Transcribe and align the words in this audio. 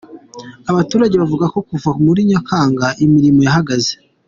Abaturage 0.71 1.15
bavuga 1.21 1.45
ko 1.53 1.59
kuva 1.69 1.89
muri 2.05 2.21
Nyakanga 2.29 2.87
imirimo 3.05 3.39
yahagaze. 3.47 3.91